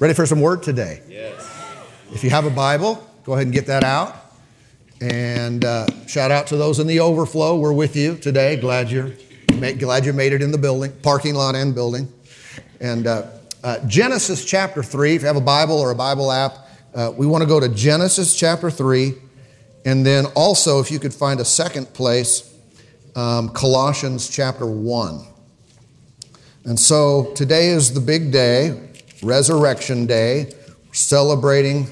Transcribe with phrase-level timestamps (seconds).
[0.00, 1.02] Ready for some word today?
[1.10, 1.46] Yes.
[2.10, 4.16] If you have a Bible, go ahead and get that out.
[4.98, 7.58] And uh, shout out to those in the overflow.
[7.58, 8.56] We're with you today.
[8.56, 9.12] Glad you're
[9.48, 12.10] glad you made it in the building, parking lot and building.
[12.80, 13.26] And uh,
[13.62, 15.16] uh, Genesis chapter three.
[15.16, 16.54] If you have a Bible or a Bible app,
[16.94, 19.16] uh, we want to go to Genesis chapter three,
[19.84, 22.56] and then also, if you could find a second place,
[23.16, 25.26] um, Colossians chapter one.
[26.64, 28.86] And so today is the big day.
[29.22, 30.52] Resurrection Day.
[30.86, 31.84] We're celebrating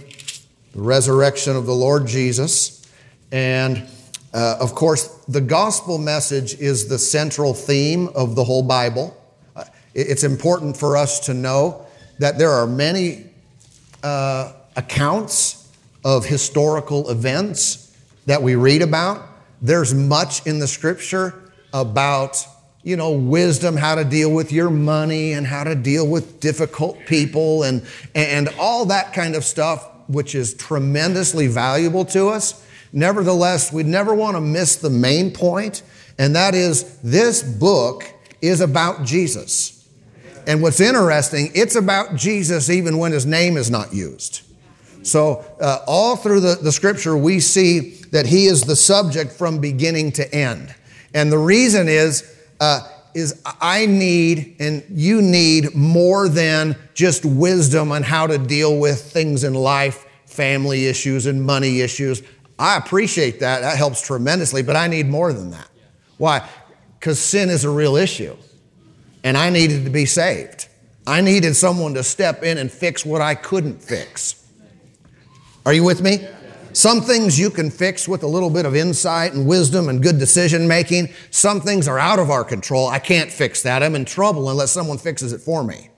[0.73, 2.87] the resurrection of the Lord Jesus.
[3.31, 3.87] And
[4.33, 9.17] uh, of course, the gospel message is the central theme of the whole Bible.
[9.55, 11.87] Uh, it's important for us to know
[12.19, 13.27] that there are many
[14.03, 15.71] uh, accounts
[16.05, 19.23] of historical events that we read about.
[19.61, 21.35] There's much in the scripture
[21.73, 22.47] about
[22.89, 26.99] you know, wisdom, how to deal with your money and how to deal with difficult
[27.05, 32.65] people and, and all that kind of stuff, which is tremendously valuable to us.
[32.91, 35.83] Nevertheless, we never want to miss the main point,
[36.17, 39.87] and that is this book is about Jesus.
[40.47, 44.41] And what's interesting, it's about Jesus even when his name is not used.
[45.03, 49.61] So, uh, all through the, the scripture, we see that he is the subject from
[49.61, 50.75] beginning to end.
[51.13, 57.91] And the reason is uh, is I need and you need more than just wisdom
[57.93, 62.23] on how to deal with things in life, family issues and money issues.
[62.59, 63.61] I appreciate that.
[63.61, 65.69] That helps tremendously, but I need more than that.
[66.19, 66.49] Why?
[66.99, 68.37] Because sin is a real issue.
[69.25, 70.69] And I needed to be saved.
[71.07, 74.45] I needed someone to step in and fix what I couldn't fix.
[75.65, 76.27] Are you with me?
[76.73, 80.19] Some things you can fix with a little bit of insight and wisdom and good
[80.19, 81.09] decision making.
[81.31, 82.89] Some things are out of our control.
[82.89, 83.83] I can't fix that.
[83.83, 85.91] I'm in trouble unless someone fixes it for me.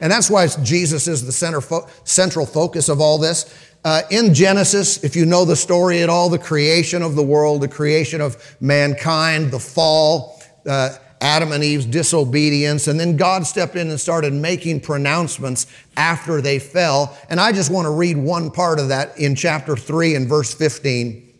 [0.00, 3.54] And that's why Jesus is the center fo- central focus of all this.
[3.84, 7.60] Uh, in Genesis, if you know the story at all, the creation of the world,
[7.60, 13.76] the creation of mankind, the fall, uh, Adam and Eve's disobedience, and then God stepped
[13.76, 17.16] in and started making pronouncements after they fell.
[17.30, 20.52] And I just want to read one part of that in chapter 3 and verse
[20.52, 21.32] 15.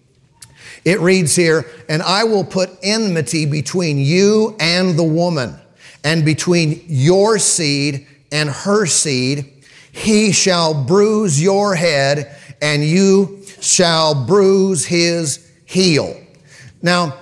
[0.84, 5.56] It reads here, And I will put enmity between you and the woman,
[6.04, 9.64] and between your seed and her seed.
[9.90, 16.16] He shall bruise your head, and you shall bruise his heel.
[16.82, 17.18] Now,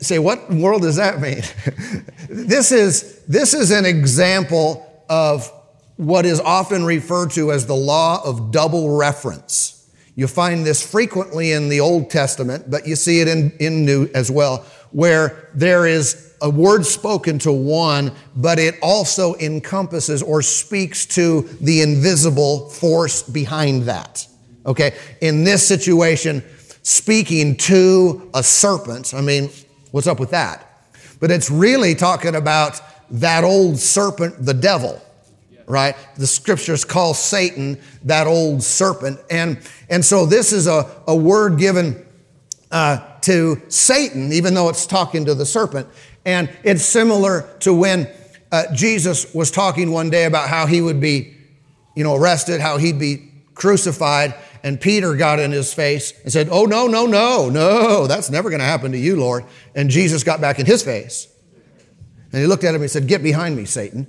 [0.00, 1.42] Say, what world does that mean?
[2.28, 5.50] this, is, this is an example of
[5.96, 9.74] what is often referred to as the law of double reference.
[10.14, 14.08] You find this frequently in the Old Testament, but you see it in, in New
[14.14, 20.40] as well, where there is a word spoken to one, but it also encompasses or
[20.42, 24.26] speaks to the invisible force behind that.
[24.66, 24.96] Okay?
[25.20, 26.44] In this situation,
[26.82, 29.14] speaking to a serpent.
[29.14, 29.50] I mean,
[29.90, 30.64] what's up with that?
[31.20, 32.80] But it's really talking about
[33.10, 35.00] that old serpent, the devil,
[35.66, 35.96] right?
[36.16, 39.18] The scriptures call Satan that old serpent.
[39.30, 39.58] And,
[39.88, 42.06] and so this is a, a word given
[42.70, 45.88] uh, to Satan, even though it's talking to the serpent.
[46.24, 48.08] And it's similar to when
[48.52, 51.34] uh, Jesus was talking one day about how he would be,
[51.94, 54.34] you know, arrested, how he'd be crucified.
[54.62, 58.50] And Peter got in his face and said, Oh, no, no, no, no, that's never
[58.50, 59.44] going to happen to you, Lord.
[59.74, 61.28] And Jesus got back in his face.
[62.32, 64.06] And he looked at him and said, Get behind me, Satan.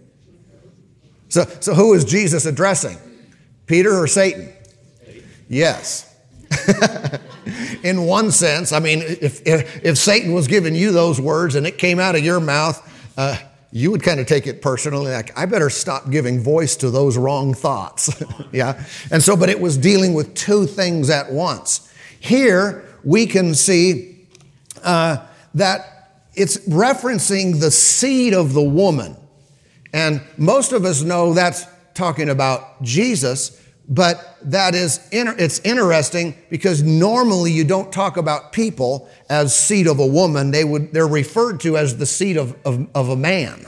[1.29, 2.97] So, so who is Jesus addressing?
[3.65, 4.51] Peter or Satan?
[5.47, 6.05] Yes.
[7.83, 11.67] in one sense, I mean, if, if, if, Satan was giving you those words and
[11.67, 12.83] it came out of your mouth,
[13.17, 13.37] uh,
[13.71, 17.17] you would kind of take it personally, like, I better stop giving voice to those
[17.17, 18.21] wrong thoughts.
[18.51, 18.83] yeah.
[19.11, 21.93] And so, but it was dealing with two things at once.
[22.19, 24.25] Here, we can see
[24.83, 29.15] uh, that it's referencing the seed of the woman.
[29.93, 36.83] And most of us know that's talking about Jesus, but that is, it's interesting because
[36.83, 40.51] normally you don't talk about people as seed of a woman.
[40.51, 43.65] They would, they're referred to as the seed of, of, of a man.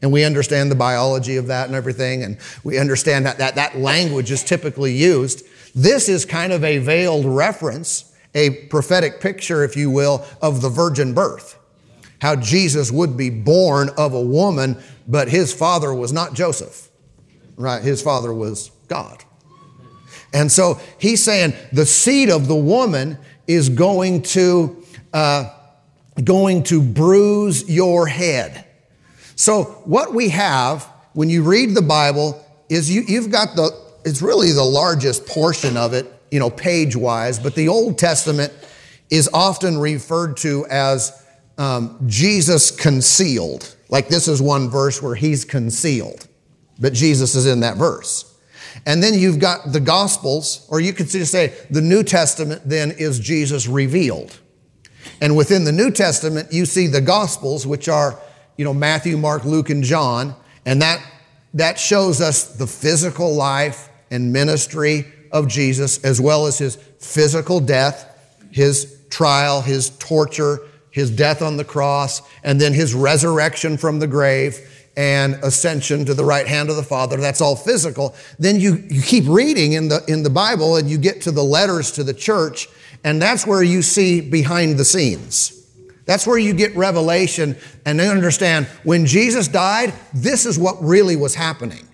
[0.00, 3.78] And we understand the biology of that and everything, and we understand that, that that
[3.78, 5.44] language is typically used.
[5.74, 10.68] This is kind of a veiled reference, a prophetic picture, if you will, of the
[10.68, 11.58] virgin birth.
[12.20, 16.88] How Jesus would be born of a woman, but his father was not Joseph,
[17.56, 17.82] right?
[17.82, 19.24] His father was God.
[20.32, 25.50] And so he's saying the seed of the woman is going to, uh,
[26.22, 28.66] going to bruise your head.
[29.36, 33.70] So what we have when you read the Bible, is you, you've got the,
[34.04, 38.52] it's really the largest portion of it, you know, page wise, but the Old Testament
[39.10, 41.26] is often referred to as
[41.58, 43.76] um, Jesus concealed.
[43.90, 46.26] Like this is one verse where he's concealed,
[46.80, 48.28] but Jesus is in that verse.
[48.84, 52.90] And then you've got the Gospels, or you could just say the New Testament then
[52.92, 54.38] is Jesus revealed.
[55.20, 58.18] And within the New Testament, you see the Gospels, which are,
[58.56, 60.34] you know, Matthew, Mark, Luke, and John.
[60.66, 61.04] And that,
[61.54, 67.60] that shows us the physical life and ministry of Jesus, as well as his physical
[67.60, 68.08] death,
[68.50, 70.58] his trial, his torture,
[70.90, 74.58] his death on the cross, and then his resurrection from the grave
[74.96, 77.16] and ascension to the right hand of the Father.
[77.16, 78.14] That's all physical.
[78.38, 81.42] Then you, you keep reading in the, in the Bible and you get to the
[81.42, 82.68] letters to the church,
[83.04, 85.58] and that's where you see behind the scenes.
[86.04, 87.56] That's where you get revelation
[87.86, 91.88] and understand when Jesus died, this is what really was happening.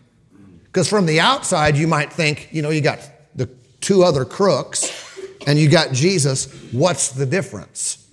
[0.65, 3.01] Because from the outside, you might think, you know, you got
[3.35, 3.47] the
[3.81, 6.53] two other crooks and you got Jesus.
[6.73, 8.07] What's the difference?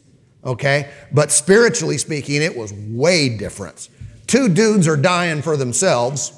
[0.43, 0.91] Okay?
[1.11, 3.89] But spiritually speaking, it was way different.
[4.27, 6.31] Two dudes are dying for themselves,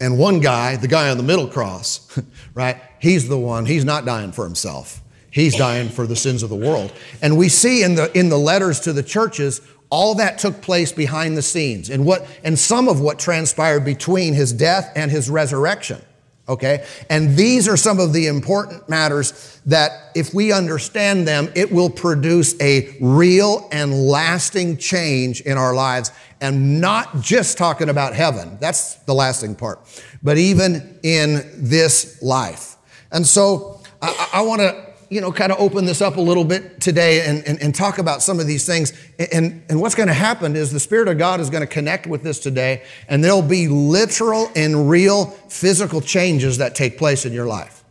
[0.00, 2.18] and one guy, the guy on the middle cross,
[2.54, 2.80] right?
[2.98, 5.02] He's the one, he's not dying for himself.
[5.30, 6.92] He's dying for the sins of the world.
[7.22, 10.92] And we see in the, in the letters to the churches, all that took place
[10.92, 15.30] behind the scenes and what, and some of what transpired between his death and his
[15.30, 16.00] resurrection.
[16.48, 16.84] Okay?
[17.08, 21.90] And these are some of the important matters that if we understand them, it will
[21.90, 26.10] produce a real and lasting change in our lives.
[26.40, 28.56] And not just talking about heaven.
[28.60, 29.80] That's the lasting part.
[30.22, 32.76] But even in this life.
[33.12, 36.44] And so I, I want to you know, kind of open this up a little
[36.44, 38.92] bit today and, and, and talk about some of these things.
[39.32, 42.06] And, and what's going to happen is the Spirit of God is going to connect
[42.06, 47.32] with this today, and there'll be literal and real physical changes that take place in
[47.32, 47.82] your life.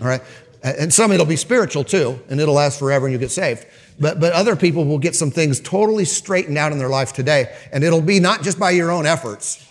[0.00, 0.22] All right?
[0.62, 3.66] And some it'll be spiritual too, and it'll last forever and you get saved.
[4.00, 7.54] But, but other people will get some things totally straightened out in their life today,
[7.72, 9.66] and it'll be not just by your own efforts,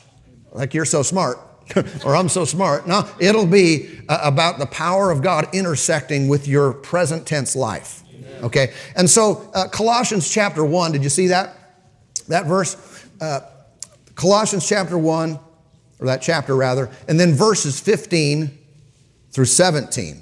[0.52, 1.40] like you're so smart,
[2.06, 2.88] or I'm so smart.
[2.88, 8.04] No, it'll be uh, about the power of God intersecting with your present tense life.
[8.44, 8.74] Okay?
[8.96, 11.56] And so, uh, Colossians chapter 1, did you see that?
[12.28, 13.06] That verse?
[13.22, 13.42] Uh,
[14.16, 15.40] Colossians chapter 1,
[16.00, 18.58] or that chapter rather, and then verses 15
[19.32, 20.22] through 17.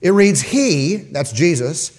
[0.00, 1.98] It reads, He, that's Jesus,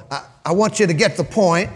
[0.45, 1.69] I, want you to get the point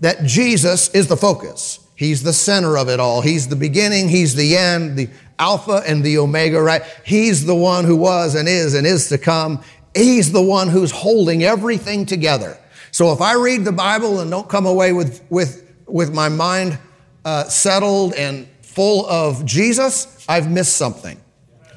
[0.00, 1.78] that Jesus is the focus.
[1.94, 3.20] He's the center of it all.
[3.20, 5.08] He's the beginning, He's the end, the
[5.38, 6.82] Alpha and the Omega, right?
[7.04, 9.62] He's the one who was and is and is to come.
[9.94, 12.58] He's the one who's holding everything together.
[12.90, 16.78] So if I read the Bible and don't come away with, with, with my mind
[17.24, 21.20] uh, settled and full of Jesus, I've missed something.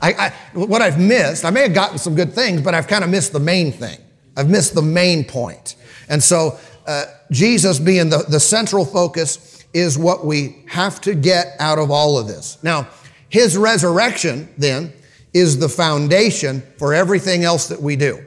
[0.01, 3.03] I, I, what I've missed, I may have gotten some good things, but I've kind
[3.03, 3.97] of missed the main thing.
[4.35, 5.75] I've missed the main point.
[6.09, 11.47] And so, uh, Jesus being the, the central focus, is what we have to get
[11.59, 12.57] out of all of this.
[12.63, 12.87] Now,
[13.27, 14.93] his resurrection then
[15.33, 18.25] is the foundation for everything else that we do.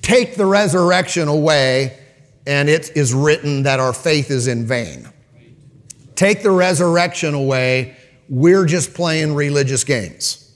[0.00, 1.98] Take the resurrection away,
[2.46, 5.08] and it is written that our faith is in vain.
[6.14, 7.96] Take the resurrection away,
[8.28, 10.47] we're just playing religious games.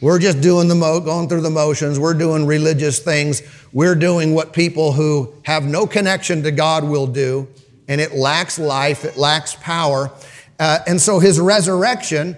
[0.00, 1.98] We're just doing the mo- going through the motions.
[1.98, 3.42] We're doing religious things.
[3.72, 7.48] We're doing what people who have no connection to God will do
[7.88, 10.10] and it lacks life, it lacks power.
[10.58, 12.36] Uh, and so his resurrection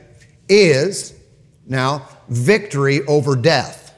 [0.49, 1.15] is
[1.67, 3.95] now victory over death.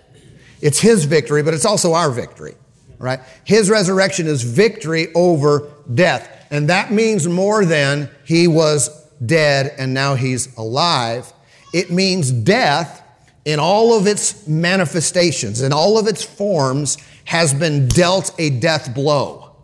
[0.61, 2.55] It's his victory, but it's also our victory,
[2.99, 3.21] right?
[3.45, 6.47] His resurrection is victory over death.
[6.51, 8.91] And that means more than he was
[9.25, 11.33] dead and now he's alive.
[11.73, 13.00] It means death
[13.45, 18.95] in all of its manifestations, in all of its forms, has been dealt a death
[18.95, 19.57] blow.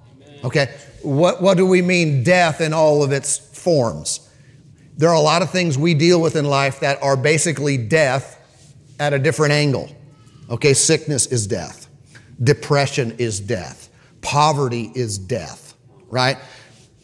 [0.45, 0.69] Okay?
[1.07, 4.29] what, what do we mean death in all of its forms?
[4.97, 8.43] There are a lot of things we deal with in life that are basically death
[8.99, 9.89] at a different angle.
[10.51, 11.89] Okay, sickness is death,
[12.43, 13.89] depression is death,
[14.21, 15.75] poverty is death,
[16.09, 16.39] right?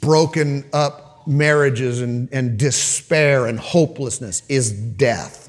[0.00, 5.41] Broken up marriages and, and despair and hopelessness is death.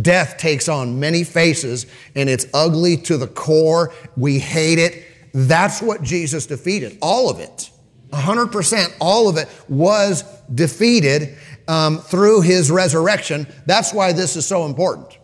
[0.00, 3.92] Death takes on many faces and it's ugly to the core.
[4.16, 5.04] We hate it.
[5.34, 6.98] That's what Jesus defeated.
[7.02, 7.70] All of it.
[8.10, 10.22] 100%, all of it was
[10.54, 13.46] defeated um, through his resurrection.
[13.66, 15.18] That's why this is so important.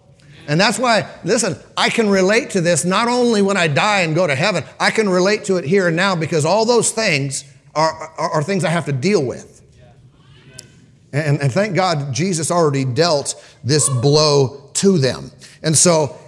[0.47, 4.15] And that's why, listen, I can relate to this not only when I die and
[4.15, 7.45] go to heaven, I can relate to it here and now because all those things
[7.75, 9.58] are, are, are things I have to deal with.
[11.13, 13.35] And, and thank God Jesus already dealt
[13.65, 15.31] this blow to them.
[15.63, 16.19] And so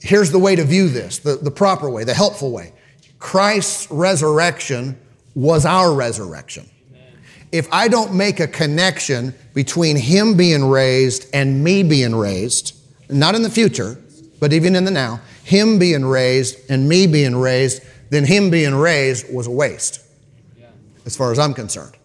[0.00, 2.72] here's the way to view this the, the proper way, the helpful way.
[3.18, 4.98] Christ's resurrection
[5.34, 6.68] was our resurrection.
[7.50, 12.76] If I don't make a connection between him being raised and me being raised,
[13.08, 13.98] not in the future,
[14.38, 18.74] but even in the now, him being raised and me being raised, then him being
[18.74, 20.00] raised was a waste,
[21.06, 21.96] as far as I'm concerned.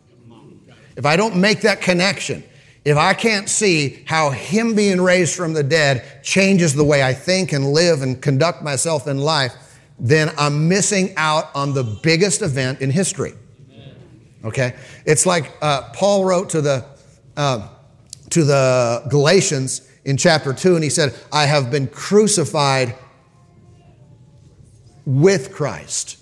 [0.96, 2.44] If I don't make that connection,
[2.86, 7.14] if I can't see how him being raised from the dead changes the way I
[7.14, 9.54] think and live and conduct myself in life,
[9.98, 13.34] then I'm missing out on the biggest event in history.
[14.44, 14.76] Okay?
[15.06, 16.86] It's like uh, Paul wrote to the,
[17.38, 17.70] uh,
[18.32, 22.96] to the Galatians in chapter 2, and he said, I have been crucified
[25.06, 26.20] with Christ.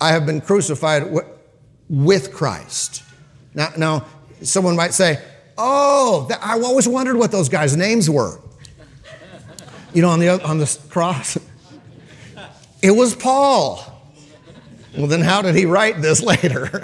[0.00, 1.26] I have been crucified w-
[1.90, 3.02] with Christ.
[3.52, 4.06] Now, now,
[4.42, 5.20] someone might say,
[5.58, 8.40] Oh, that, I always wondered what those guys' names were.
[9.92, 11.36] You know, on the, on the cross.
[12.82, 13.84] It was Paul.
[14.96, 16.82] Well, then how did he write this later?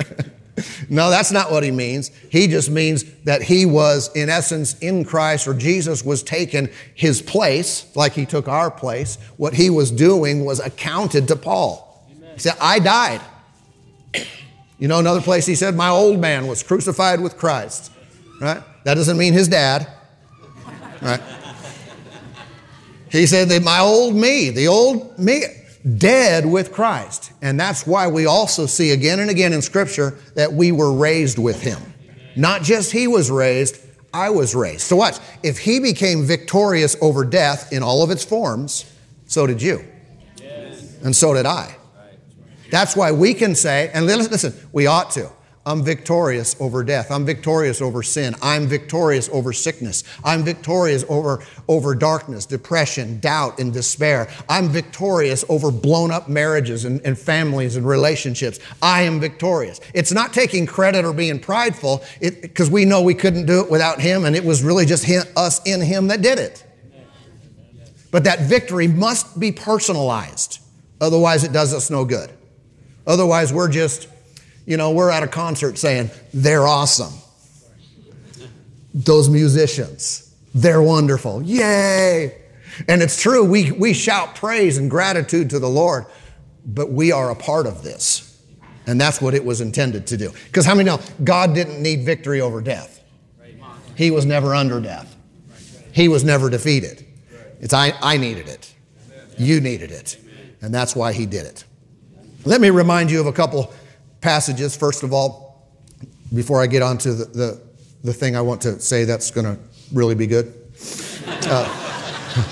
[0.90, 2.10] no, that's not what he means.
[2.30, 7.22] He just means that he was, in essence, in Christ, or Jesus was taking his
[7.22, 9.16] place, like he took our place.
[9.38, 12.06] What he was doing was accounted to Paul.
[12.34, 13.22] He said, I died.
[14.78, 17.92] You know, another place he said, My old man was crucified with Christ.
[18.40, 18.62] Right?
[18.84, 19.88] That doesn't mean his dad.
[21.00, 21.20] Right?
[23.10, 25.42] He said that my old me, the old me,
[25.96, 27.32] dead with Christ.
[27.40, 31.38] And that's why we also see again and again in Scripture that we were raised
[31.38, 31.80] with Him.
[32.34, 33.80] Not just He was raised,
[34.12, 34.82] I was raised.
[34.82, 38.92] So watch, if He became victorious over death in all of its forms,
[39.26, 39.84] so did you.
[40.36, 40.96] Yes.
[41.02, 41.75] And so did I.
[42.70, 45.30] That's why we can say, and listen, we ought to.
[45.66, 47.10] I'm victorious over death.
[47.10, 48.36] I'm victorious over sin.
[48.40, 50.04] I'm victorious over sickness.
[50.24, 54.28] I'm victorious over, over darkness, depression, doubt, and despair.
[54.48, 58.60] I'm victorious over blown up marriages and, and families and relationships.
[58.80, 59.80] I am victorious.
[59.92, 64.00] It's not taking credit or being prideful because we know we couldn't do it without
[64.00, 66.62] Him, and it was really just him, us in Him that did it.
[68.12, 70.60] But that victory must be personalized,
[71.00, 72.35] otherwise, it does us no good.
[73.06, 74.08] Otherwise, we're just
[74.66, 77.14] you know, we're at a concert saying, they're awesome.
[78.92, 81.42] Those musicians, they're wonderful.
[81.42, 82.42] Yay!
[82.88, 86.06] And it's true, we, we shout praise and gratitude to the Lord,
[86.66, 88.22] but we are a part of this.
[88.86, 90.32] And that's what it was intended to do.
[90.46, 93.02] Because how many know God didn't need victory over death?
[93.96, 95.16] He was never under death,
[95.92, 97.04] He was never defeated.
[97.60, 98.74] It's I, I needed it.
[99.38, 100.18] You needed it.
[100.60, 101.64] And that's why He did it.
[102.46, 103.74] Let me remind you of a couple
[104.20, 104.76] passages.
[104.76, 105.66] First of all,
[106.32, 107.62] before I get on to the, the,
[108.04, 109.60] the thing I want to say that's going to
[109.92, 110.54] really be good.
[111.26, 112.44] Uh,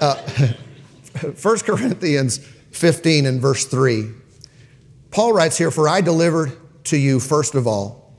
[0.00, 0.22] uh,
[1.42, 4.08] 1 Corinthians 15 and verse 3.
[5.10, 8.14] Paul writes here, For I delivered to you, first of all,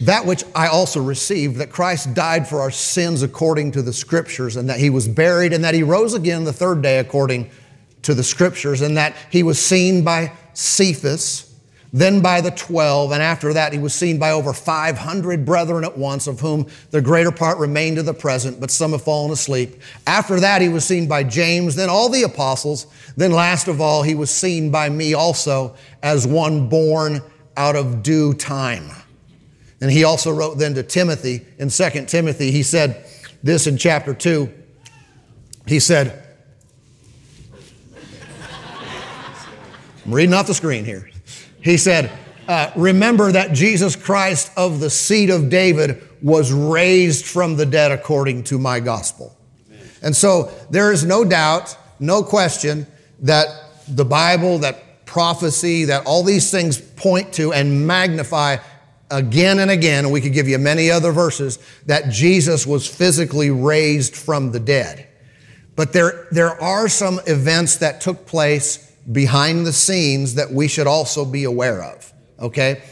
[0.00, 4.56] that which I also received, that Christ died for our sins according to the Scriptures,
[4.56, 7.50] and that he was buried, and that he rose again the third day according
[8.02, 11.48] to the Scriptures, and that he was seen by Cephas,
[11.92, 15.98] then by the 12, and after that he was seen by over 500 brethren at
[15.98, 19.80] once, of whom the greater part remain to the present, but some have fallen asleep.
[20.06, 22.86] After that he was seen by James, then all the apostles.
[23.16, 27.20] Then last of all he was seen by me also as one born
[27.58, 28.90] out of due time.
[29.82, 33.04] And he also wrote then to Timothy in 2 Timothy, he said
[33.42, 34.50] this in chapter 2.
[35.66, 36.21] He said,
[40.04, 41.08] I'm reading off the screen here.
[41.60, 42.10] He said,
[42.48, 47.92] uh, Remember that Jesus Christ of the seed of David was raised from the dead
[47.92, 49.36] according to my gospel.
[50.02, 52.86] And so there is no doubt, no question
[53.20, 53.46] that
[53.86, 58.56] the Bible, that prophecy, that all these things point to and magnify
[59.10, 63.50] again and again, and we could give you many other verses, that Jesus was physically
[63.50, 65.06] raised from the dead.
[65.76, 70.86] But there, there are some events that took place behind the scenes that we should
[70.86, 72.12] also be aware of.
[72.38, 72.82] Okay?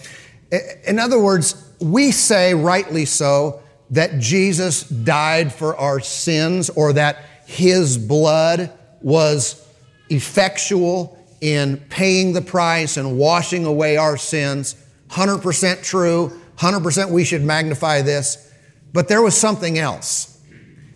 [0.86, 7.24] In other words, we say, rightly so, that Jesus died for our sins or that
[7.46, 9.66] his blood was
[10.08, 14.76] effectual in paying the price and washing away our sins.
[15.10, 18.52] 100% true, 100% we should magnify this.
[18.92, 20.38] But there was something else.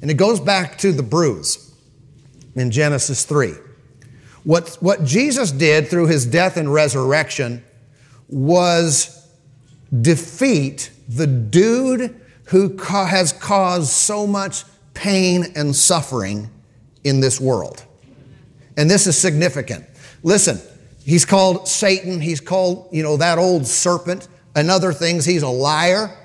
[0.02, 1.74] And it goes back to the bruise
[2.54, 3.54] in Genesis 3.
[4.44, 7.64] What, what Jesus did through his death and resurrection
[8.28, 9.26] was
[10.00, 16.50] defeat the dude who ca- has caused so much pain and suffering
[17.02, 17.84] in this world.
[18.76, 19.84] And this is significant.
[20.22, 20.60] Listen,
[21.04, 25.24] he's called Satan, he's called, you know, that old serpent, and other things.
[25.24, 26.16] He's a liar,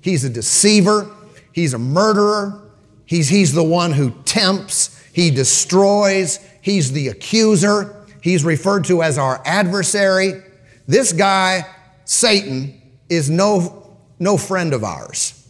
[0.00, 1.10] he's a deceiver,
[1.52, 2.62] he's a murderer,
[3.04, 9.18] he's, he's the one who tempts, he destroys, he's the accuser, he's referred to as
[9.18, 10.42] our adversary.
[10.88, 11.64] This guy,
[12.04, 15.46] Satan, is no, no friend of ours.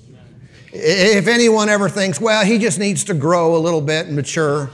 [0.74, 4.68] If anyone ever thinks, well, he just needs to grow a little bit and mature,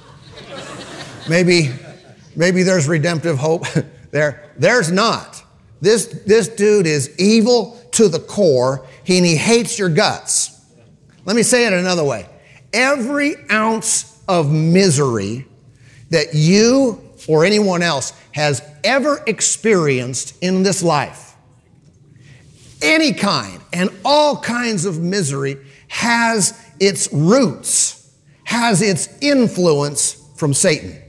[1.28, 1.70] maybe,
[2.34, 3.64] maybe there's redemptive hope
[4.10, 4.50] there.
[4.58, 5.44] There's not.
[5.80, 10.60] This, this dude is evil to the core, and he hates your guts.
[11.24, 12.26] Let me say it another way.
[12.72, 15.46] Every ounce of misery
[16.12, 21.34] that you or anyone else has ever experienced in this life,
[22.80, 25.56] any kind and all kinds of misery,
[25.88, 28.10] has its roots,
[28.44, 31.00] has its influence from Satan.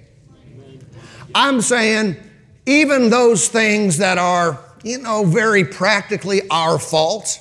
[1.36, 2.18] I'm saying
[2.66, 7.40] even those things that are, you know, very practically our fault.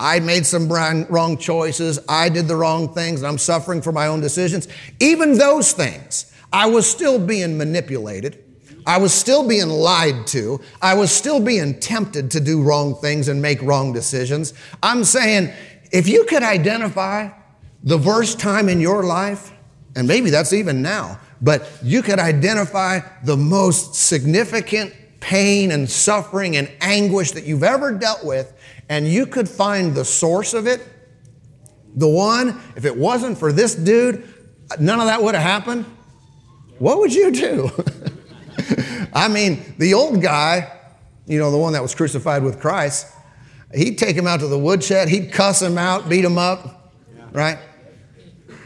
[0.00, 2.00] I made some wrong choices.
[2.08, 3.22] I did the wrong things.
[3.22, 4.66] I'm suffering for my own decisions.
[4.98, 8.44] Even those things, I was still being manipulated.
[8.86, 10.60] I was still being lied to.
[10.80, 14.54] I was still being tempted to do wrong things and make wrong decisions.
[14.80, 15.52] I'm saying
[15.90, 17.30] if you could identify
[17.82, 19.52] the worst time in your life,
[19.96, 26.56] and maybe that's even now, but you could identify the most significant pain and suffering
[26.56, 28.54] and anguish that you've ever dealt with,
[28.88, 30.86] and you could find the source of it,
[31.96, 34.32] the one, if it wasn't for this dude,
[34.78, 35.84] none of that would have happened.
[36.78, 37.70] What would you do?
[39.12, 40.72] I mean, the old guy,
[41.26, 43.06] you know, the one that was crucified with Christ,
[43.74, 46.92] He'd take him out to the woodshed, he'd cuss him out, beat him up,
[47.32, 47.58] right?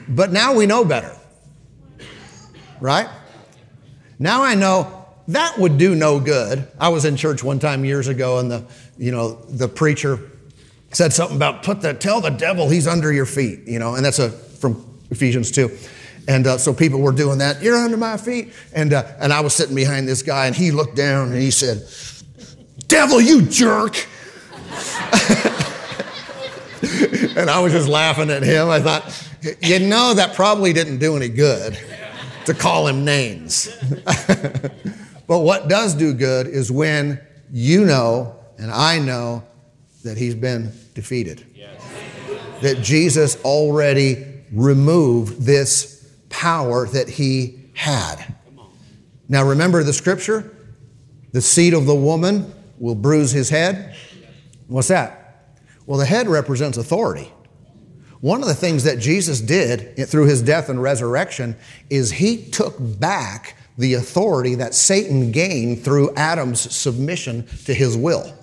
[0.06, 1.16] But now we know better,
[2.80, 3.08] right?
[4.18, 6.68] Now I know that would do no good.
[6.78, 8.64] I was in church one time years ago, and the
[8.98, 10.18] you know the preacher
[10.92, 14.04] said something about put the tell the devil he's under your feet, you know, and
[14.04, 15.70] that's a from Ephesians two.
[16.28, 17.62] And uh, so people were doing that.
[17.62, 20.70] You're under my feet, and uh, and I was sitting behind this guy, and he
[20.70, 21.82] looked down and he said,
[22.86, 23.96] "Devil, you jerk!"
[27.36, 28.68] and I was just laughing at him.
[28.68, 29.28] I thought,
[29.62, 31.78] you know, that probably didn't do any good
[32.44, 33.74] to call him names.
[35.26, 39.44] but what does do good is when you know and I know
[40.02, 41.44] that he's been defeated.
[42.60, 45.97] That Jesus already removed this
[46.28, 48.34] power that he had.
[49.28, 50.54] Now remember the scripture?
[51.32, 53.94] The seed of the woman will bruise his head.
[54.66, 55.56] What's that?
[55.86, 57.32] Well, the head represents authority.
[58.20, 61.56] One of the things that Jesus did through his death and resurrection
[61.88, 68.37] is he took back the authority that Satan gained through Adam's submission to his will.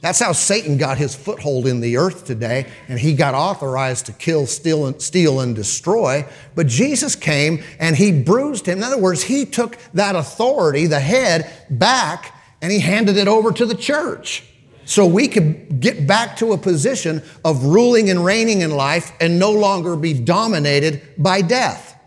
[0.00, 4.12] That's how Satan got his foothold in the earth today, and he got authorized to
[4.12, 6.24] kill, steal, and, steal, and destroy.
[6.54, 8.78] But Jesus came and he bruised him.
[8.78, 12.32] In other words, he took that authority, the head, back,
[12.62, 14.44] and he handed it over to the church
[14.84, 19.38] so we could get back to a position of ruling and reigning in life and
[19.38, 21.97] no longer be dominated by death.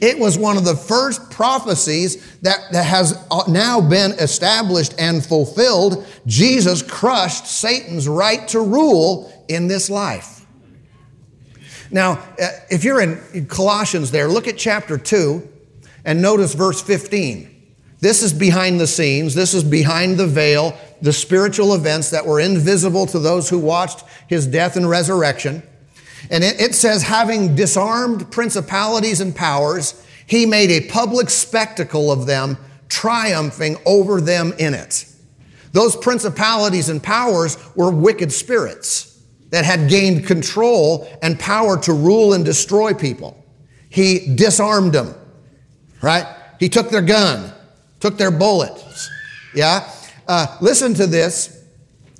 [0.00, 6.06] It was one of the first prophecies that, that has now been established and fulfilled.
[6.26, 10.46] Jesus crushed Satan's right to rule in this life.
[11.90, 15.48] Now, uh, if you're in Colossians there, look at chapter 2
[16.04, 17.48] and notice verse 15.
[17.98, 19.34] This is behind the scenes.
[19.34, 24.04] This is behind the veil the spiritual events that were invisible to those who watched
[24.28, 25.62] his death and resurrection.
[26.30, 32.26] And it, it, says, having disarmed principalities and powers, he made a public spectacle of
[32.26, 35.06] them, triumphing over them in it.
[35.72, 42.32] Those principalities and powers were wicked spirits that had gained control and power to rule
[42.32, 43.36] and destroy people.
[43.88, 45.14] He disarmed them,
[46.02, 46.26] right?
[46.58, 47.52] He took their gun,
[47.98, 49.10] took their bullets,
[49.54, 49.90] yeah?
[50.28, 51.64] Uh, listen to this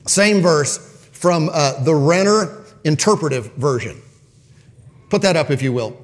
[0.07, 0.79] same verse
[1.13, 4.01] from uh, the Renner interpretive version.
[5.09, 5.97] Put that up if you will.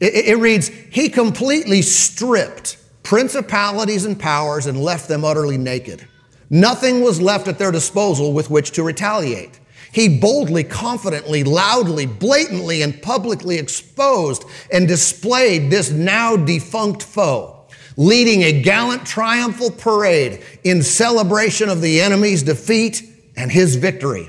[0.00, 6.06] It, it reads, He completely stripped principalities and powers and left them utterly naked.
[6.50, 9.60] Nothing was left at their disposal with which to retaliate.
[9.92, 18.42] He boldly, confidently, loudly, blatantly, and publicly exposed and displayed this now defunct foe, leading
[18.42, 23.02] a gallant triumphal parade in celebration of the enemy's defeat
[23.36, 24.28] and his victory.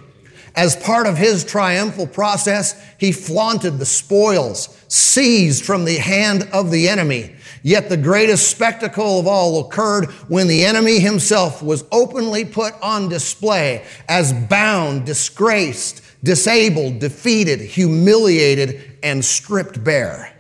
[0.57, 6.71] As part of his triumphal process, he flaunted the spoils seized from the hand of
[6.71, 7.35] the enemy.
[7.61, 13.07] Yet the greatest spectacle of all occurred when the enemy himself was openly put on
[13.07, 20.35] display as bound, disgraced, disabled, defeated, humiliated, and stripped bare.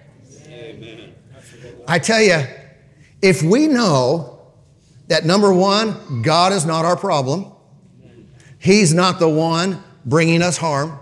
[0.49, 1.13] Amen.
[1.87, 2.43] I tell you,
[3.21, 4.39] if we know
[5.09, 7.51] that number one, God is not our problem,
[8.59, 10.97] He's not the one bringing us harm.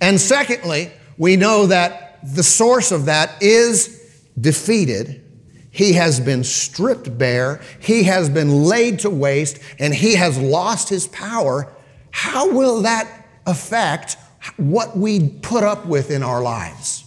[0.00, 5.22] And secondly, we know that the source of that is defeated.
[5.70, 7.60] He has been stripped bare.
[7.78, 11.70] He has been laid to waste and he has lost his power.
[12.10, 14.16] How will that affect
[14.56, 17.04] what we put up with in our lives?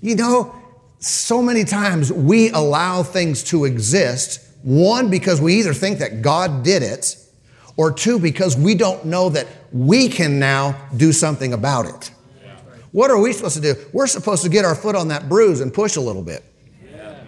[0.00, 0.54] You know,
[0.98, 4.40] so many times we allow things to exist.
[4.62, 7.16] One, because we either think that God did it,
[7.76, 12.10] or two, because we don't know that we can now do something about it.
[12.92, 13.74] What are we supposed to do?
[13.92, 16.42] We're supposed to get our foot on that bruise and push a little bit.
[16.82, 17.18] Yeah,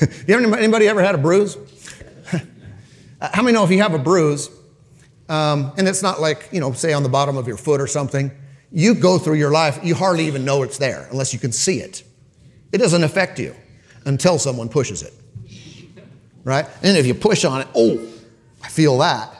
[0.26, 1.56] you ever, anybody ever had a bruise?
[3.20, 4.48] How many know if you have a bruise,
[5.28, 7.86] um, and it's not like, you know, say on the bottom of your foot or
[7.86, 8.30] something,
[8.72, 11.80] you go through your life, you hardly even know it's there unless you can see
[11.80, 12.02] it.
[12.72, 13.54] It doesn't affect you
[14.04, 15.12] until someone pushes it.
[16.44, 16.66] Right?
[16.82, 18.06] And if you push on it, oh,
[18.62, 19.34] I feel that.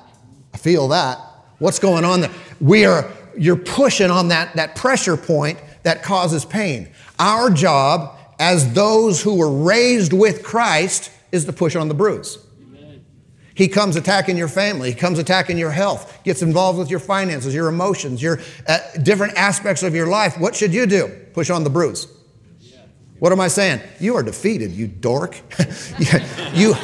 [0.58, 1.18] Feel that.
[1.58, 2.30] What's going on there?
[2.60, 6.88] We are, you're pushing on that, that pressure point that causes pain.
[7.18, 12.38] Our job as those who were raised with Christ is to push on the bruise.
[13.54, 14.90] He comes attacking your family.
[14.90, 19.36] He comes attacking your health, gets involved with your finances, your emotions, your uh, different
[19.36, 20.38] aspects of your life.
[20.38, 21.08] What should you do?
[21.32, 22.06] Push on the bruise.
[23.18, 23.80] What am I saying?
[23.98, 25.40] You are defeated, you dork.
[26.54, 26.74] you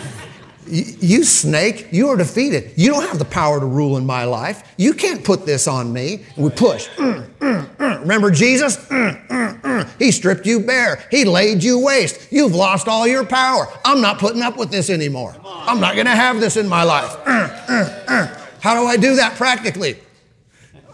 [1.25, 2.73] snake, you are defeated.
[2.77, 4.63] You don't have the power to rule in my life.
[4.77, 6.25] You can't put this on me.
[6.37, 6.89] We push.
[6.91, 8.01] Mm, mm, mm.
[8.01, 8.77] Remember Jesus?
[8.77, 9.91] Mm, mm, mm.
[9.99, 11.05] He stripped you bare.
[11.11, 12.29] He laid you waste.
[12.31, 13.67] You've lost all your power.
[13.85, 15.35] I'm not putting up with this anymore.
[15.45, 17.15] I'm not going to have this in my life.
[18.61, 19.99] How do I do that practically?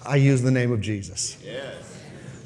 [0.04, 1.36] I use the name of Jesus.
[1.44, 1.89] Yes.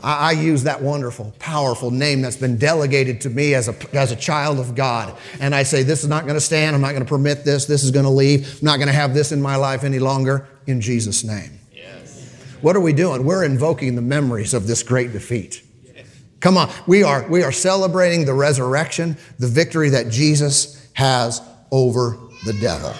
[0.04, 4.12] I, I use that wonderful, powerful name that's been delegated to me as a, as
[4.12, 5.16] a child of God.
[5.40, 6.76] And I say, This is not going to stand.
[6.76, 7.64] I'm not going to permit this.
[7.64, 8.60] This is going to leave.
[8.60, 10.46] I'm not going to have this in my life any longer.
[10.66, 11.58] In Jesus' name.
[11.72, 12.36] Yes.
[12.60, 13.24] What are we doing?
[13.24, 15.62] We're invoking the memories of this great defeat.
[15.84, 16.06] Yes.
[16.40, 22.18] Come on, we are, we are celebrating the resurrection, the victory that Jesus has over
[22.44, 22.94] the devil.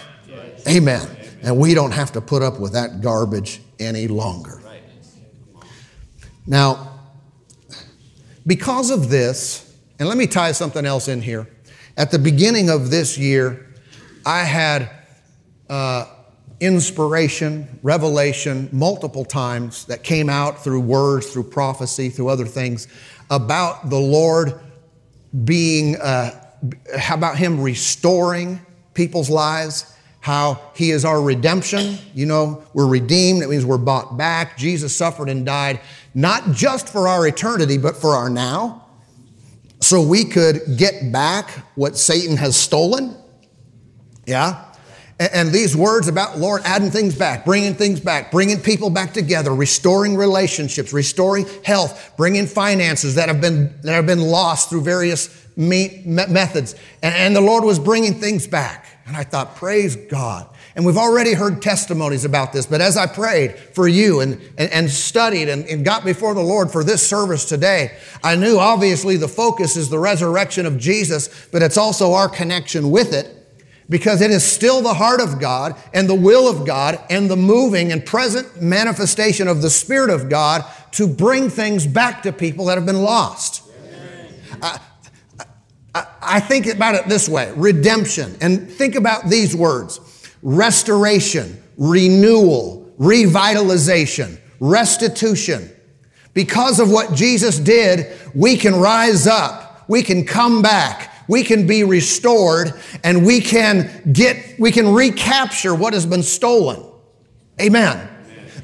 [0.66, 1.06] Amen.
[1.42, 4.62] And we don't have to put up with that garbage any longer.
[6.46, 6.93] Now,
[8.46, 11.48] because of this, and let me tie something else in here.
[11.96, 13.66] At the beginning of this year,
[14.26, 14.90] I had
[15.70, 16.07] uh,
[16.61, 22.88] inspiration, revelation multiple times that came out through words, through prophecy, through other things
[23.30, 24.61] about the Lord
[25.44, 26.30] being, uh,
[26.96, 28.61] how about Him restoring
[28.94, 31.98] people's lives, how He is our redemption.
[32.14, 34.57] You know, we're redeemed, it means we're bought back.
[34.57, 35.80] Jesus suffered and died
[36.14, 38.87] not just for our eternity, but for our now,
[39.81, 43.16] so we could get back what Satan has stolen.
[44.27, 44.64] Yeah?
[45.20, 49.55] And these words about Lord adding things back, bringing things back, bringing people back together,
[49.55, 55.46] restoring relationships, restoring health, bringing finances that have been, that have been lost through various
[55.57, 56.74] methods.
[57.03, 58.87] And the Lord was bringing things back.
[59.07, 60.48] And I thought, praise God.
[60.76, 64.70] And we've already heard testimonies about this, but as I prayed for you and, and,
[64.72, 69.16] and studied and, and got before the Lord for this service today, I knew obviously
[69.16, 73.44] the focus is the resurrection of Jesus, but it's also our connection with it
[73.88, 77.37] because it is still the heart of God and the will of God and the
[77.37, 82.64] moving and present manifestation of the Spirit of God to bring things back to people
[82.64, 83.62] that have been lost.
[84.60, 84.80] I,
[85.94, 88.37] I, I think about it this way redemption.
[88.40, 90.00] And think about these words
[90.44, 95.68] restoration, renewal, revitalization, restitution.
[96.35, 101.66] Because of what Jesus did, we can rise up, we can come back, we can
[101.66, 106.85] be restored, and we can get, we can recapture what has been stolen.
[107.61, 108.09] Amen.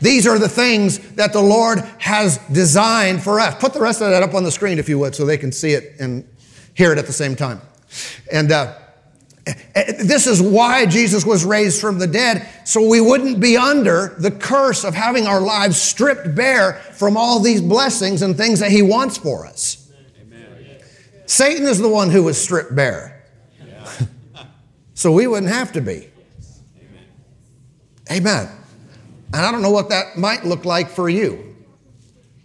[0.00, 3.54] These are the things that the Lord has designed for us.
[3.60, 5.52] Put the rest of that up on the screen, if you would, so they can
[5.52, 6.26] see it and
[6.74, 7.60] hear it at the same time.
[8.32, 8.76] And uh,
[9.74, 14.30] this is why Jesus was raised from the dead, so we wouldn't be under the
[14.30, 18.82] curse of having our lives stripped bare from all these blessings and things that He
[18.82, 19.90] wants for us.
[20.20, 20.78] Amen.
[21.26, 23.24] Satan is the one who was stripped bare.
[23.66, 23.90] Yeah.
[24.94, 26.08] so we wouldn't have to be.
[26.76, 27.06] Amen.
[28.10, 28.48] Amen.
[29.32, 31.56] And I don't know what that might look like for you,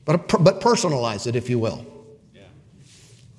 [0.06, 1.86] but, but personalize it, if you will.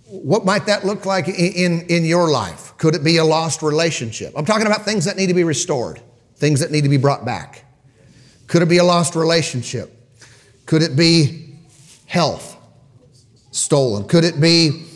[0.08, 2.65] What might that look like in, in your life?
[2.78, 4.32] Could it be a lost relationship?
[4.36, 6.00] I'm talking about things that need to be restored,
[6.36, 7.64] things that need to be brought back.
[8.46, 9.92] Could it be a lost relationship?
[10.66, 11.58] Could it be
[12.06, 12.56] health
[13.50, 14.06] stolen?
[14.06, 14.86] Could it be,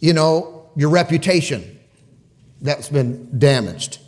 [0.00, 1.78] you know, your reputation
[2.62, 3.98] that's been damaged?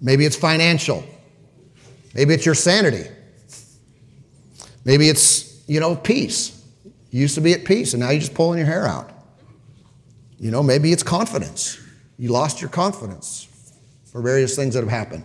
[0.00, 1.04] Maybe it's financial.
[2.14, 3.10] Maybe it's your sanity.
[4.84, 6.64] Maybe it's, you know, peace.
[7.10, 9.10] You used to be at peace and now you're just pulling your hair out.
[10.38, 11.80] You know, maybe it's confidence.
[12.18, 13.48] You lost your confidence
[14.06, 15.24] for various things that have happened.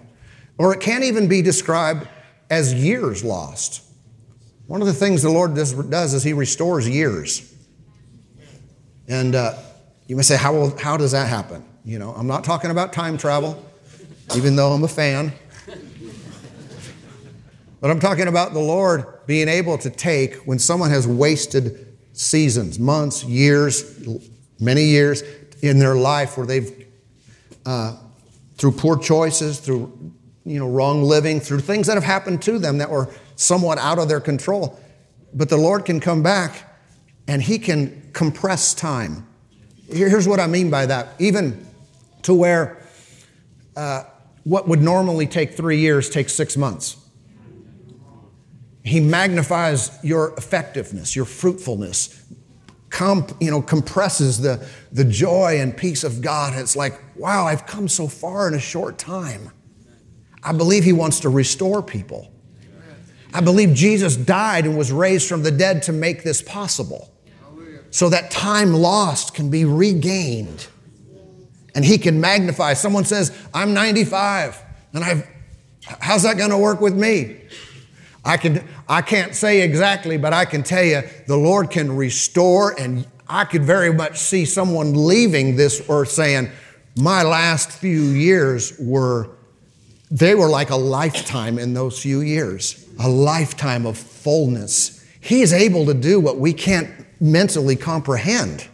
[0.58, 2.08] Or it can't even be described
[2.50, 3.84] as years lost.
[4.68, 7.54] One of the things the Lord does, is He restores years.
[9.08, 9.58] And uh,
[10.08, 11.64] you may say, how, will, how does that happen?
[11.84, 13.64] You know, I'm not talking about time travel,
[14.36, 15.34] even though I'm a fan.
[17.80, 22.78] But I'm talking about the Lord being able to take when someone has wasted seasons,
[22.78, 24.06] months, years,
[24.60, 25.24] many years
[25.64, 26.81] in their life where they've,
[27.66, 27.98] uh,
[28.58, 30.14] through poor choices, through
[30.46, 34.00] you know, wrong living, through things that have happened to them that were somewhat out
[34.00, 34.80] of their control.
[35.34, 36.68] But the Lord can come back
[37.28, 39.28] and He can compress time.
[39.88, 41.10] Here's what I mean by that.
[41.20, 41.66] Even
[42.24, 42.82] to where
[43.76, 44.04] uh,
[44.44, 46.98] what would normally take three years takes six months.
[48.84, 52.26] He magnifies your effectiveness, your fruitfulness,
[52.92, 56.54] comp, you know, compresses the, the joy and peace of God.
[56.60, 59.50] It's like, wow, I've come so far in a short time.
[60.44, 62.32] I believe He wants to restore people.
[63.34, 67.12] I believe Jesus died and was raised from the dead to make this possible.
[67.90, 70.68] So that time lost can be regained.
[71.74, 72.74] And He can magnify.
[72.74, 74.62] Someone says, I'm 95,
[74.94, 75.28] and I've,
[75.86, 77.38] how's that going to work with me?
[78.24, 82.80] I, can, I can't say exactly, but I can tell you the Lord can restore,
[82.80, 86.52] and I could very much see someone leaving this earth saying,
[86.96, 89.30] My last few years were,
[90.12, 95.04] they were like a lifetime in those few years, a lifetime of fullness.
[95.20, 98.68] He is able to do what we can't mentally comprehend,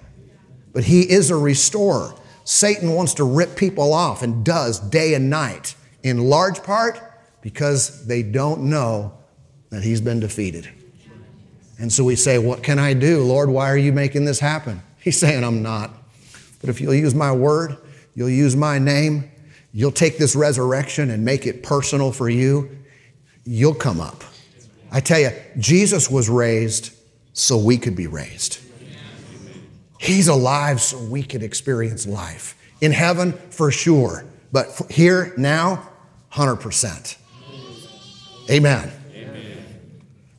[0.74, 2.14] but He is a restorer.
[2.44, 7.00] Satan wants to rip people off and does day and night, in large part
[7.42, 9.17] because they don't know
[9.70, 10.70] that he's been defeated.
[11.80, 13.24] And so we say, What can I do?
[13.24, 14.82] Lord, why are you making this happen?
[15.00, 15.92] He's saying, I'm not.
[16.60, 17.78] But if you'll use my word,
[18.16, 19.30] you'll use my name,
[19.72, 22.70] you'll take this resurrection and make it personal for you,
[23.46, 24.24] you'll come up.
[24.92, 26.94] I tell you, Jesus was raised
[27.34, 28.60] so we could be raised.
[30.00, 32.56] He's alive so we could experience life.
[32.82, 34.26] In heaven, for sure.
[34.52, 35.90] But here, now,
[36.34, 37.18] 100%.
[38.50, 38.92] Amen.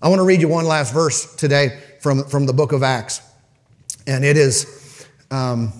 [0.01, 3.21] I want to read you one last verse today from, from the book of Acts.
[4.07, 5.73] And it is um,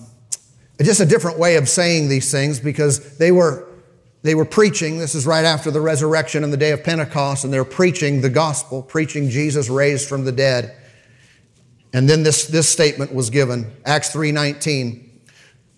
[0.81, 3.69] just a different way of saying these things because they were,
[4.21, 4.99] they were preaching.
[4.99, 8.29] This is right after the resurrection and the day of Pentecost, and they're preaching the
[8.29, 10.75] gospel, preaching Jesus raised from the dead.
[11.93, 15.05] And then this, this statement was given, Acts 3:19.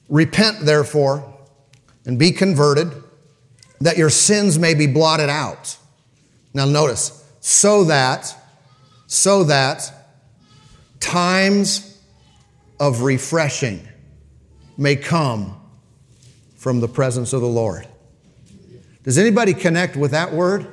[0.10, 1.38] Repent, therefore,
[2.06, 2.92] and be converted,
[3.80, 5.78] that your sins may be blotted out.
[6.54, 8.34] Now notice, so that,
[9.08, 9.92] so that
[11.00, 12.00] times
[12.80, 13.86] of refreshing
[14.78, 15.60] may come
[16.56, 17.88] from the presence of the Lord.
[19.04, 20.72] Does anybody connect with that word?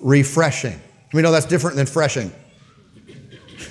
[0.00, 0.80] Refreshing.
[1.12, 2.32] We know that's different than freshing.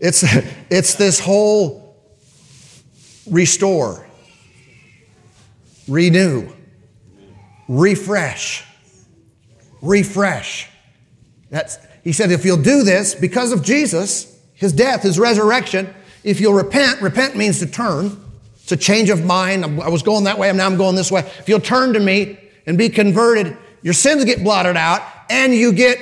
[0.00, 0.24] it's,
[0.70, 1.96] it's this whole
[3.30, 4.06] restore,
[5.86, 6.50] renew,
[7.68, 8.64] refresh
[9.82, 10.68] refresh.
[11.50, 15.92] That's, he said, if you'll do this because of Jesus, his death, his resurrection,
[16.24, 18.16] if you'll repent, repent means to turn.
[18.62, 19.64] It's a change of mind.
[19.64, 21.20] I was going that way, now I'm going this way.
[21.20, 25.72] If you'll turn to me and be converted, your sins get blotted out and you
[25.72, 25.98] get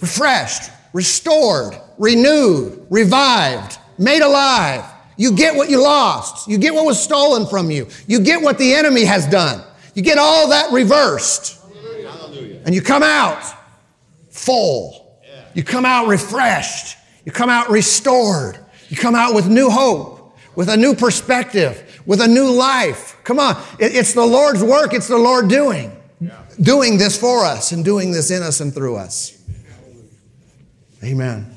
[0.00, 4.84] refreshed, restored, renewed, revived, made alive.
[5.16, 6.48] You get what you lost.
[6.48, 7.88] You get what was stolen from you.
[8.06, 9.62] You get what the enemy has done.
[9.94, 11.59] You get all that reversed.
[12.64, 13.42] And you come out
[14.30, 15.20] full.
[15.54, 16.96] You come out refreshed.
[17.24, 18.58] You come out restored.
[18.88, 23.16] You come out with new hope, with a new perspective, with a new life.
[23.24, 23.60] Come on.
[23.78, 24.94] It's the Lord's work.
[24.94, 25.96] It's the Lord doing.
[26.60, 29.42] Doing this for us and doing this in us and through us.
[31.02, 31.56] Amen.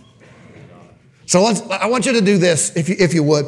[1.26, 3.46] So let's, I want you to do this, if you, if you would.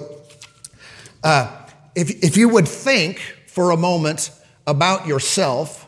[1.23, 1.65] Uh,
[1.95, 4.31] if, if you would think for a moment
[4.67, 5.87] about yourself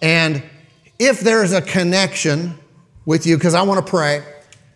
[0.00, 0.42] and
[0.98, 2.58] if there's a connection
[3.04, 4.24] with you, because I want to pray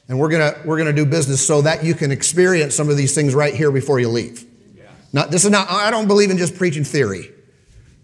[0.09, 2.97] and we're going to we're gonna do business so that you can experience some of
[2.97, 4.45] these things right here before you leave.
[4.75, 4.91] Yeah.
[5.13, 7.31] Not, this is not, I don't believe in just preaching theory.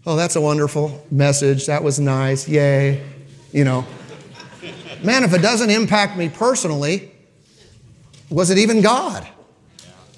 [0.05, 1.65] Oh, that's a wonderful message.
[1.65, 2.47] That was nice.
[2.47, 3.03] Yay.
[3.51, 3.85] You know.
[5.03, 7.11] Man, if it doesn't impact me personally,
[8.29, 9.27] was it even God?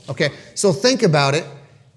[0.07, 1.45] Okay, so think about it.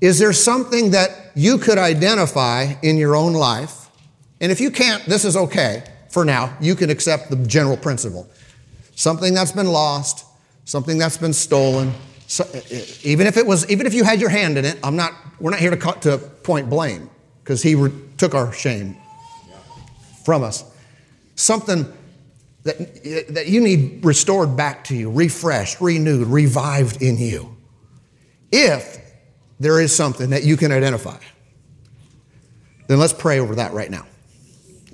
[0.01, 3.89] Is there something that you could identify in your own life?
[4.41, 6.57] And if you can't, this is okay for now.
[6.61, 8.29] You can accept the general principle.
[8.95, 10.27] Something that's been lost,
[10.65, 11.93] something that's been stolen,
[12.33, 14.79] so, eh, eh, even if it was, even if you had your hand in it,
[14.83, 17.11] I'm not, we're not here to, cut, to point blame
[17.45, 18.97] because he re- took our shame
[20.25, 20.65] from us.
[21.35, 21.93] Something
[22.63, 27.55] that, eh, that you need restored back to you, refreshed, renewed, revived in you.
[28.51, 28.99] If
[29.61, 31.19] there is something that you can identify,
[32.87, 34.07] then let's pray over that right now.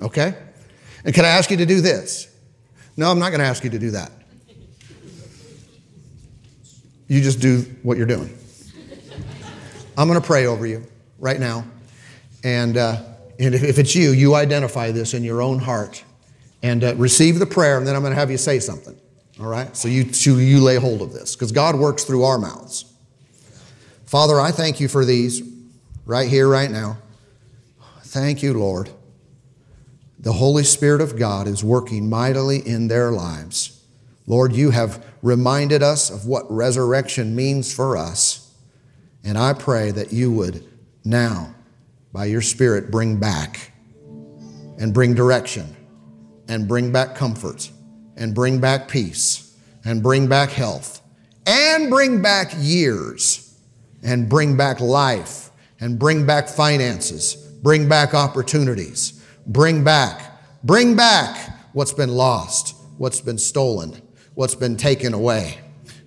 [0.01, 0.35] Okay?
[1.03, 2.27] And can I ask you to do this?
[2.97, 4.11] No, I'm not going to ask you to do that.
[7.07, 8.37] You just do what you're doing.
[9.97, 10.85] I'm going to pray over you
[11.17, 11.65] right now.
[12.43, 13.01] And, uh,
[13.39, 16.03] and if it's you, you identify this in your own heart
[16.61, 18.97] and uh, receive the prayer, and then I'm going to have you say something.
[19.39, 19.75] All right?
[19.75, 22.85] So you, so you lay hold of this because God works through our mouths.
[24.05, 25.41] Father, I thank you for these
[26.05, 26.97] right here, right now.
[28.03, 28.89] Thank you, Lord.
[30.21, 33.81] The Holy Spirit of God is working mightily in their lives.
[34.27, 38.53] Lord, you have reminded us of what resurrection means for us.
[39.23, 40.67] And I pray that you would
[41.05, 41.55] now,
[42.11, 43.71] by your Spirit, bring back
[44.77, 45.75] and bring direction
[46.49, 47.71] and bring back comfort
[48.17, 51.01] and bring back peace and bring back health
[51.45, 53.57] and bring back years
[54.03, 59.18] and bring back life and bring back finances, bring back opportunities,
[59.49, 60.21] bring back,
[60.63, 61.37] bring back
[61.73, 64.01] what's been lost, what's been stolen,
[64.35, 65.57] what's been taken away.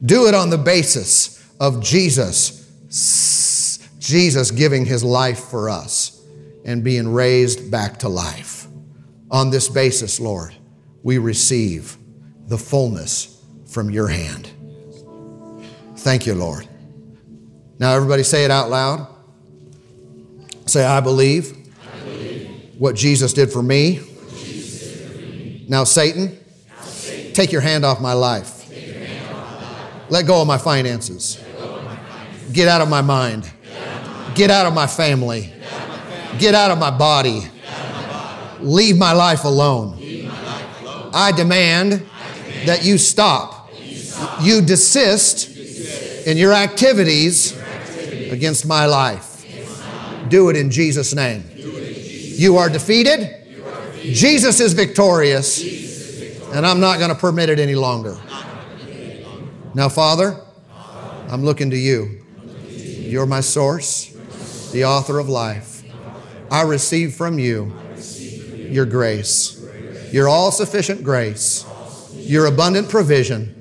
[0.04, 2.66] Do it on the basis of Jesus,
[3.98, 6.24] Jesus giving his life for us
[6.64, 8.66] and being raised back to life.
[9.30, 10.54] On this basis, Lord,
[11.02, 11.96] we receive
[12.46, 14.50] the fullness from your hand.
[15.96, 16.68] Thank you, Lord.
[17.78, 19.08] Now, everybody say it out loud.
[20.66, 21.61] Say, I believe.
[22.82, 24.00] What Jesus did for me.
[25.68, 26.36] Now, Satan,
[27.32, 28.68] take your hand off my life.
[30.10, 30.40] Let go.
[30.40, 31.40] Of my finances.
[32.52, 33.48] Get out of my mind.
[34.34, 35.52] Get out of my family.
[36.40, 37.42] Get out of my body.
[38.58, 40.00] Leave my life alone.
[41.14, 42.04] I, demand
[42.66, 43.70] that you stop.
[44.40, 47.56] You, desist in your activities,
[48.32, 49.46] against my life.
[50.28, 51.51] Do it in Jesus' name.
[52.38, 53.36] You are defeated.
[54.02, 55.62] Jesus is victorious.
[56.52, 58.18] And I'm not going to permit it any longer.
[59.74, 60.38] Now, Father,
[61.28, 62.22] I'm looking to you.
[62.68, 64.08] You're my source,
[64.72, 65.82] the author of life.
[66.50, 67.72] I receive from you
[68.68, 69.64] your grace,
[70.12, 71.64] your all sufficient grace,
[72.14, 73.58] your abundant provision.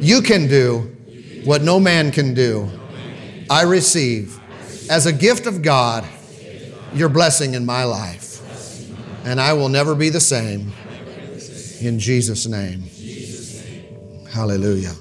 [0.00, 0.96] You can do
[1.44, 2.70] what no man can do.
[3.50, 4.40] I receive
[4.90, 6.04] as a gift of God
[6.94, 8.40] your blessing in my life,
[9.24, 10.72] and I will never be the same.
[11.80, 12.84] In Jesus' name.
[14.30, 14.94] Hallelujah.